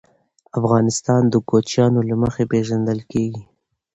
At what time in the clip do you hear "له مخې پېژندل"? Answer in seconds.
2.09-2.99